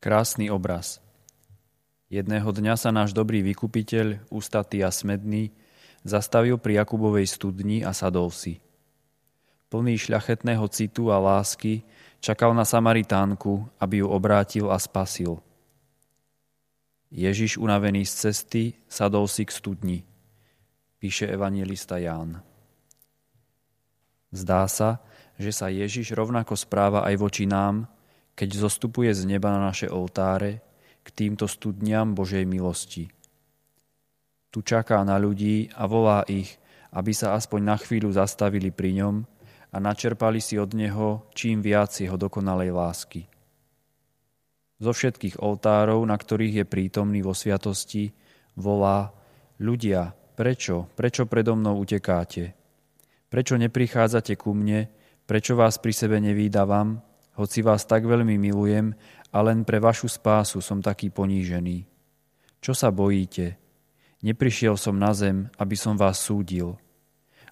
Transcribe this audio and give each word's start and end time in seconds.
Krásny 0.00 0.48
obraz. 0.48 0.96
Jedného 2.08 2.48
dňa 2.48 2.80
sa 2.80 2.88
náš 2.88 3.12
dobrý 3.12 3.44
vykupiteľ, 3.44 4.32
ústatý 4.32 4.80
a 4.80 4.88
smedný, 4.88 5.52
zastavil 6.08 6.56
pri 6.56 6.80
Jakubovej 6.80 7.28
studni 7.28 7.84
a 7.84 7.92
sadol 7.92 8.32
si. 8.32 8.64
Plný 9.68 10.00
šľachetného 10.00 10.64
citu 10.72 11.12
a 11.12 11.20
lásky 11.20 11.84
čakal 12.16 12.56
na 12.56 12.64
Samaritánku, 12.64 13.68
aby 13.76 14.00
ju 14.00 14.08
obrátil 14.08 14.72
a 14.72 14.80
spasil. 14.80 15.44
Ježiš, 17.12 17.60
unavený 17.60 18.08
z 18.08 18.32
cesty, 18.32 18.62
sadol 18.88 19.28
si 19.28 19.44
k 19.44 19.52
studni. 19.52 19.98
Píše 20.96 21.28
evangelista 21.28 22.00
Ján. 22.00 22.40
Zdá 24.32 24.64
sa, 24.64 25.04
že 25.36 25.52
sa 25.52 25.68
Ježiš 25.68 26.16
rovnako 26.16 26.56
správa 26.56 27.04
aj 27.04 27.20
voči 27.20 27.44
nám, 27.44 27.84
keď 28.34 28.48
zostupuje 28.56 29.12
z 29.14 29.26
neba 29.28 29.52
na 29.52 29.70
naše 29.70 29.88
oltáre 29.88 30.62
k 31.04 31.08
týmto 31.10 31.48
studniam 31.48 32.12
Božej 32.12 32.44
milosti. 32.44 33.08
Tu 34.50 34.58
čaká 34.66 35.02
na 35.06 35.14
ľudí 35.16 35.70
a 35.78 35.86
volá 35.86 36.26
ich, 36.26 36.58
aby 36.90 37.14
sa 37.14 37.38
aspoň 37.38 37.60
na 37.62 37.76
chvíľu 37.78 38.10
zastavili 38.10 38.74
pri 38.74 38.98
ňom 38.98 39.22
a 39.70 39.76
načerpali 39.78 40.42
si 40.42 40.58
od 40.58 40.74
neho 40.74 41.30
čím 41.38 41.62
viac 41.62 41.94
jeho 41.94 42.18
dokonalej 42.18 42.74
lásky. 42.74 43.30
Zo 44.80 44.90
všetkých 44.90 45.38
oltárov, 45.38 46.02
na 46.02 46.16
ktorých 46.16 46.64
je 46.64 46.66
prítomný 46.66 47.20
vo 47.22 47.36
sviatosti, 47.36 48.10
volá 48.58 49.14
Ľudia, 49.60 50.16
prečo, 50.40 50.88
prečo 50.96 51.28
predo 51.28 51.52
mnou 51.52 51.84
utekáte? 51.84 52.56
Prečo 53.28 53.60
neprichádzate 53.60 54.40
ku 54.40 54.56
mne? 54.56 54.88
Prečo 55.28 55.52
vás 55.52 55.76
pri 55.76 55.92
sebe 55.92 56.16
nevídavam? 56.16 57.04
Hoci 57.40 57.64
vás 57.64 57.88
tak 57.88 58.04
veľmi 58.04 58.36
milujem 58.36 58.92
a 59.32 59.38
len 59.40 59.64
pre 59.64 59.80
vašu 59.80 60.12
spásu 60.12 60.60
som 60.60 60.84
taký 60.84 61.08
ponížený. 61.08 61.88
Čo 62.60 62.76
sa 62.76 62.92
bojíte? 62.92 63.56
Neprišiel 64.20 64.76
som 64.76 65.00
na 65.00 65.16
zem, 65.16 65.48
aby 65.56 65.72
som 65.72 65.96
vás 65.96 66.20
súdil. 66.20 66.76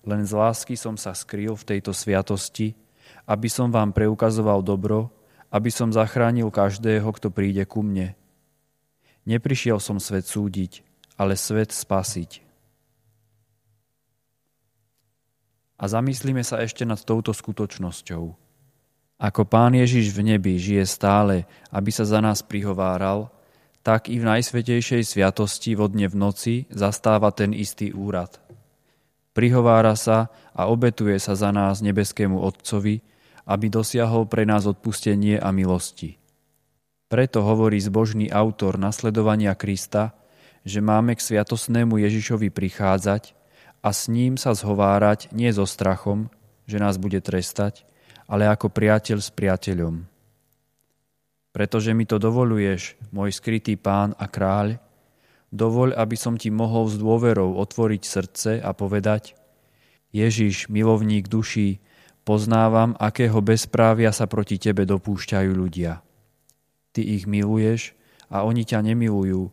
Len 0.05 0.29
z 0.29 0.37
lásky 0.37 0.77
som 0.77 1.01
sa 1.01 1.17
skrýl 1.17 1.57
v 1.57 1.65
tejto 1.65 1.97
sviatosti, 1.97 2.77
aby 3.25 3.49
som 3.49 3.73
vám 3.73 3.97
preukazoval 3.97 4.61
dobro, 4.61 5.09
aby 5.49 5.73
som 5.73 5.89
zachránil 5.89 6.53
každého, 6.53 7.09
kto 7.09 7.33
príde 7.33 7.65
ku 7.65 7.81
mne. 7.81 8.13
Neprišiel 9.25 9.81
som 9.81 9.97
svet 9.97 10.29
súdiť, 10.29 10.85
ale 11.17 11.41
svet 11.41 11.73
spasiť. 11.73 12.45
A 15.81 15.85
zamyslíme 15.89 16.45
sa 16.45 16.61
ešte 16.61 16.85
nad 16.85 17.01
touto 17.01 17.33
skutočnosťou. 17.33 18.48
Ako 19.19 19.43
Pán 19.43 19.75
Ježiš 19.75 20.15
v 20.15 20.35
nebi 20.35 20.55
žije 20.63 20.87
stále, 20.87 21.51
aby 21.75 21.91
sa 21.91 22.07
za 22.07 22.23
nás 22.23 22.39
prihováral, 22.47 23.35
tak 23.83 24.07
i 24.07 24.23
v 24.23 24.31
najsvetejšej 24.31 25.03
sviatosti 25.03 25.75
vodne 25.75 26.07
v 26.07 26.15
noci 26.15 26.55
zastáva 26.71 27.35
ten 27.35 27.51
istý 27.51 27.91
úrad. 27.91 28.39
Prihovára 29.35 29.99
sa 29.99 30.31
a 30.55 30.71
obetuje 30.71 31.19
sa 31.19 31.35
za 31.35 31.51
nás 31.51 31.83
nebeskému 31.83 32.39
Otcovi, 32.39 33.03
aby 33.49 33.67
dosiahol 33.67 34.31
pre 34.31 34.47
nás 34.47 34.71
odpustenie 34.71 35.41
a 35.41 35.51
milosti. 35.51 36.19
Preto 37.09 37.41
hovorí 37.43 37.81
zbožný 37.81 38.29
autor 38.29 38.77
nasledovania 38.77 39.57
Krista, 39.59 40.15
že 40.63 40.85
máme 40.85 41.17
k 41.17 41.25
sviatosnému 41.25 41.97
Ježišovi 41.97 42.53
prichádzať 42.53 43.33
a 43.81 43.89
s 43.91 44.07
ním 44.13 44.37
sa 44.37 44.53
zhovárať 44.53 45.33
nie 45.33 45.49
so 45.49 45.65
strachom, 45.65 46.29
že 46.69 46.77
nás 46.77 47.01
bude 47.01 47.19
trestať, 47.25 47.89
ale 48.29 48.45
ako 48.45 48.69
priateľ 48.69 49.19
s 49.19 49.33
priateľom. 49.33 50.05
Pretože 51.51 51.97
mi 51.97 52.05
to 52.05 52.21
dovoluješ, 52.21 53.01
môj 53.11 53.33
skrytý 53.33 53.81
pán 53.81 54.13
a 54.21 54.29
kráľ, 54.29 54.77
dovoľ, 55.49 55.97
aby 55.97 56.17
som 56.17 56.37
ti 56.37 56.53
mohol 56.53 56.93
s 56.93 57.01
dôverou 57.01 57.57
otvoriť 57.57 58.03
srdce 58.05 58.51
a 58.61 58.71
povedať 58.77 59.33
Ježiš, 60.13 60.69
milovník 60.69 61.29
duší, 61.29 61.81
poznávam, 62.25 62.93
akého 63.01 63.41
bezprávia 63.41 64.13
sa 64.13 64.29
proti 64.29 64.61
tebe 64.61 64.85
dopúšťajú 64.85 65.51
ľudia. 65.53 66.05
Ty 66.93 67.01
ich 67.01 67.25
miluješ 67.25 67.97
a 68.29 68.45
oni 68.45 68.65
ťa 68.69 68.85
nemilujú, 68.93 69.49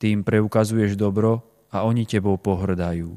ty 0.00 0.12
im 0.12 0.24
preukazuješ 0.24 0.96
dobro 0.96 1.44
a 1.68 1.84
oni 1.84 2.08
tebou 2.08 2.40
pohrdajú. 2.40 3.16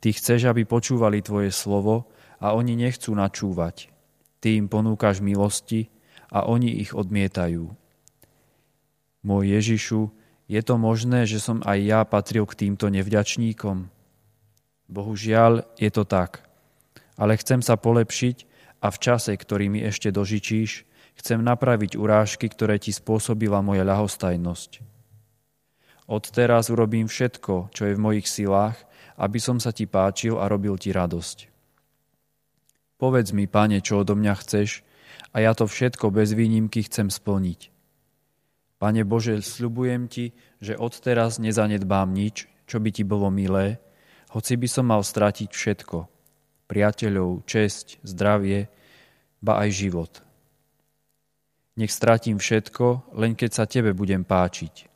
Ty 0.00 0.08
chceš, 0.16 0.48
aby 0.48 0.64
počúvali 0.64 1.20
tvoje 1.20 1.52
slovo 1.52 2.08
a 2.40 2.56
oni 2.56 2.74
nechcú 2.74 3.12
načúvať. 3.12 3.92
Ty 4.40 4.56
im 4.56 4.66
ponúkaš 4.66 5.20
milosti 5.20 5.92
a 6.32 6.48
oni 6.48 6.80
ich 6.80 6.96
odmietajú. 6.96 7.68
Môj 9.20 9.44
Ježišu, 9.52 10.08
je 10.48 10.60
to 10.64 10.74
možné, 10.80 11.28
že 11.28 11.38
som 11.38 11.60
aj 11.62 11.78
ja 11.84 12.00
patril 12.08 12.48
k 12.48 12.66
týmto 12.66 12.88
nevďačníkom? 12.88 13.92
Bohužiaľ, 14.90 15.68
je 15.76 15.90
to 15.92 16.02
tak. 16.08 16.42
Ale 17.20 17.36
chcem 17.36 17.60
sa 17.60 17.76
polepšiť 17.76 18.36
a 18.80 18.88
v 18.88 18.98
čase, 18.98 19.36
ktorý 19.36 19.68
mi 19.68 19.84
ešte 19.84 20.08
dožičíš, 20.08 20.88
chcem 21.20 21.44
napraviť 21.44 22.00
urážky, 22.00 22.48
ktoré 22.48 22.80
ti 22.80 22.90
spôsobila 22.96 23.60
moja 23.60 23.84
ľahostajnosť. 23.84 24.80
Odteraz 26.10 26.72
urobím 26.72 27.06
všetko, 27.06 27.70
čo 27.70 27.82
je 27.86 27.94
v 27.94 28.02
mojich 28.02 28.26
silách, 28.26 28.80
aby 29.20 29.38
som 29.38 29.60
sa 29.60 29.70
ti 29.70 29.84
páčil 29.84 30.40
a 30.40 30.48
robil 30.48 30.74
ti 30.80 30.90
radosť. 30.90 31.46
Povedz 33.00 33.32
mi, 33.32 33.48
pane, 33.48 33.80
čo 33.80 34.04
odo 34.04 34.12
mňa 34.12 34.34
chceš 34.44 34.84
a 35.32 35.40
ja 35.40 35.56
to 35.56 35.64
všetko 35.64 36.12
bez 36.12 36.36
výnimky 36.36 36.84
chcem 36.84 37.08
splniť. 37.08 37.72
Pane 38.76 39.08
Bože, 39.08 39.40
sľubujem 39.40 40.04
Ti, 40.12 40.36
že 40.60 40.76
odteraz 40.76 41.40
nezanedbám 41.40 42.12
nič, 42.12 42.44
čo 42.68 42.76
by 42.76 42.92
Ti 42.92 43.08
bolo 43.08 43.32
milé, 43.32 43.80
hoci 44.36 44.60
by 44.60 44.68
som 44.68 44.92
mal 44.92 45.00
stratiť 45.00 45.48
všetko. 45.48 45.98
Priateľov, 46.68 47.48
česť, 47.48 48.04
zdravie, 48.04 48.68
ba 49.40 49.64
aj 49.64 49.70
život. 49.72 50.12
Nech 51.80 51.96
stratím 51.96 52.36
všetko, 52.36 53.16
len 53.16 53.32
keď 53.32 53.50
sa 53.52 53.64
Tebe 53.64 53.96
budem 53.96 54.28
páčiť. 54.28 54.92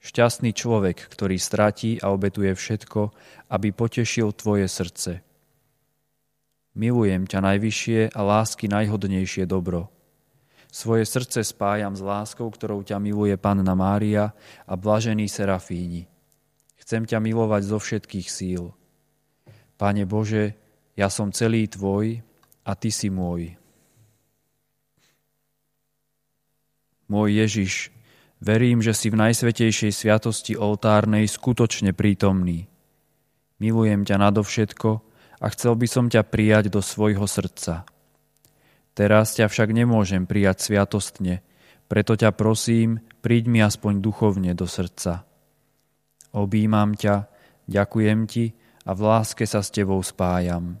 Šťastný 0.00 0.56
človek, 0.56 1.04
ktorý 1.12 1.36
stratí 1.36 2.00
a 2.00 2.14
obetuje 2.16 2.56
všetko, 2.56 3.12
aby 3.52 3.68
potešil 3.76 4.32
Tvoje 4.32 4.70
srdce. 4.70 5.25
Milujem 6.76 7.24
ťa 7.24 7.40
najvyššie 7.40 8.12
a 8.12 8.20
lásky 8.20 8.68
najhodnejšie 8.68 9.48
dobro. 9.48 9.88
Svoje 10.68 11.08
srdce 11.08 11.40
spájam 11.40 11.96
s 11.96 12.04
láskou, 12.04 12.52
ktorou 12.52 12.84
ťa 12.84 13.00
miluje 13.00 13.32
Panna 13.40 13.72
Mária 13.72 14.36
a 14.68 14.76
blažení 14.76 15.24
serafíni. 15.24 16.04
Chcem 16.76 17.08
ťa 17.08 17.16
milovať 17.16 17.62
zo 17.64 17.80
všetkých 17.80 18.28
síl. 18.28 18.76
Pane 19.80 20.04
Bože, 20.04 20.52
ja 21.00 21.08
som 21.08 21.32
celý 21.32 21.64
Tvoj 21.64 22.20
a 22.68 22.76
Ty 22.76 22.90
si 22.92 23.08
môj. 23.08 23.56
Môj 27.08 27.40
Ježiš, 27.40 27.88
verím, 28.36 28.84
že 28.84 28.92
si 28.92 29.08
v 29.08 29.16
najsvetejšej 29.16 29.96
sviatosti 29.96 30.60
oltárnej 30.60 31.24
skutočne 31.24 31.96
prítomný. 31.96 32.68
Milujem 33.64 34.04
ťa 34.04 34.20
nadovšetko 34.20 35.15
a 35.40 35.46
chcel 35.52 35.76
by 35.76 35.86
som 35.88 36.06
ťa 36.08 36.24
prijať 36.24 36.72
do 36.72 36.80
svojho 36.80 37.24
srdca. 37.28 37.84
Teraz 38.96 39.36
ťa 39.36 39.52
však 39.52 39.76
nemôžem 39.76 40.24
prijať 40.24 40.64
sviatostne, 40.64 41.44
preto 41.86 42.16
ťa 42.16 42.32
prosím, 42.32 43.04
príď 43.20 43.44
mi 43.52 43.60
aspoň 43.60 44.00
duchovne 44.00 44.56
do 44.56 44.64
srdca. 44.64 45.28
Obímam 46.32 46.96
ťa, 46.96 47.28
ďakujem 47.68 48.20
ti 48.24 48.56
a 48.88 48.90
v 48.96 49.00
láske 49.04 49.44
sa 49.44 49.60
s 49.60 49.68
tebou 49.68 50.00
spájam. 50.00 50.80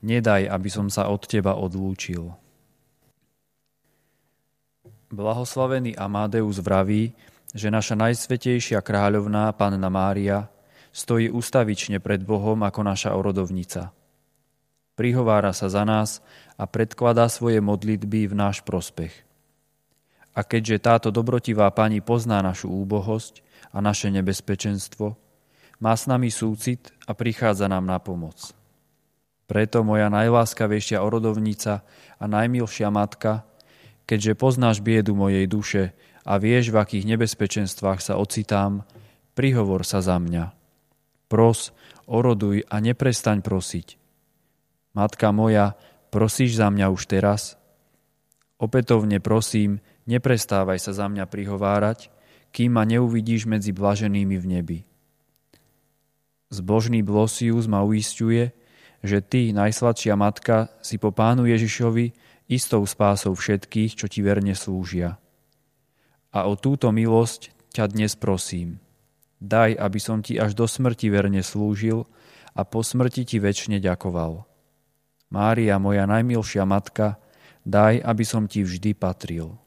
Nedaj, 0.00 0.48
aby 0.48 0.68
som 0.72 0.88
sa 0.88 1.12
od 1.12 1.28
teba 1.28 1.56
odlúčil. 1.60 2.32
Blahoslavený 5.10 5.98
Amadeus 5.98 6.62
vraví, 6.62 7.12
že 7.50 7.66
naša 7.66 7.98
najsvetejšia 7.98 8.78
kráľovná 8.78 9.50
Panna 9.58 9.90
Mária 9.90 10.46
stojí 10.90 11.30
ustavične 11.30 12.02
pred 12.02 12.22
Bohom 12.22 12.60
ako 12.66 12.80
naša 12.82 13.14
orodovnica. 13.14 13.94
Prihovára 14.98 15.56
sa 15.56 15.72
za 15.72 15.86
nás 15.88 16.20
a 16.60 16.68
predkladá 16.68 17.30
svoje 17.32 17.62
modlitby 17.64 18.28
v 18.28 18.34
náš 18.36 18.60
prospech. 18.60 19.14
A 20.36 20.44
keďže 20.44 20.84
táto 20.84 21.08
dobrotivá 21.08 21.72
pani 21.72 22.04
pozná 22.04 22.44
našu 22.44 22.68
úbohosť 22.68 23.40
a 23.72 23.80
naše 23.80 24.12
nebezpečenstvo, 24.12 25.16
má 25.80 25.96
s 25.96 26.04
nami 26.04 26.28
súcit 26.28 26.92
a 27.08 27.16
prichádza 27.16 27.64
nám 27.66 27.88
na 27.88 27.96
pomoc. 27.96 28.52
Preto 29.48 29.82
moja 29.82 30.12
najláskavejšia 30.12 31.00
orodovnica 31.00 31.82
a 32.20 32.24
najmilšia 32.28 32.92
matka, 32.92 33.42
keďže 34.04 34.38
poznáš 34.38 34.78
biedu 34.84 35.16
mojej 35.16 35.48
duše 35.48 35.96
a 36.22 36.36
vieš, 36.36 36.70
v 36.70 36.78
akých 36.78 37.08
nebezpečenstvách 37.16 37.98
sa 38.04 38.20
ocitám, 38.20 38.84
prihovor 39.32 39.82
sa 39.82 40.04
za 40.04 40.20
mňa. 40.20 40.59
Pros, 41.30 41.70
oroduj 42.10 42.66
a 42.66 42.82
neprestaň 42.82 43.38
prosiť. 43.38 43.94
Matka 44.98 45.30
moja, 45.30 45.78
prosíš 46.10 46.58
za 46.58 46.66
mňa 46.74 46.90
už 46.90 47.06
teraz? 47.06 47.54
Opätovne 48.58 49.22
prosím, 49.22 49.78
neprestávaj 50.10 50.82
sa 50.82 50.90
za 50.90 51.06
mňa 51.06 51.30
prihovárať, 51.30 52.10
kým 52.50 52.74
ma 52.74 52.82
neuvidíš 52.82 53.46
medzi 53.46 53.70
blaženými 53.70 54.36
v 54.36 54.46
nebi. 54.50 54.78
Zbožný 56.50 57.06
Blosius 57.06 57.70
ma 57.70 57.86
uistuje, 57.86 58.50
že 59.06 59.22
ty, 59.22 59.54
najsladšia 59.54 60.18
matka, 60.18 60.74
si 60.82 60.98
po 60.98 61.14
pánu 61.14 61.46
Ježišovi 61.46 62.10
istou 62.50 62.82
spásou 62.90 63.38
všetkých, 63.38 63.94
čo 63.94 64.10
ti 64.10 64.20
verne 64.20 64.58
slúžia. 64.58 65.22
A 66.34 66.50
o 66.50 66.58
túto 66.58 66.90
milosť 66.90 67.54
ťa 67.70 67.86
dnes 67.86 68.18
prosím. 68.18 68.82
Daj, 69.40 69.76
aby 69.76 69.98
som 70.00 70.20
ti 70.20 70.36
až 70.36 70.52
do 70.52 70.68
smrti 70.68 71.08
verne 71.08 71.40
slúžil 71.40 72.04
a 72.52 72.64
po 72.64 72.84
smrti 72.84 73.24
ti 73.24 73.36
väčšine 73.40 73.80
ďakoval. 73.80 74.44
Mária, 75.32 75.76
moja 75.76 76.04
najmilšia 76.08 76.64
matka, 76.64 77.20
daj, 77.62 78.00
aby 78.00 78.24
som 78.24 78.48
ti 78.48 78.64
vždy 78.64 78.96
patril. 78.96 79.59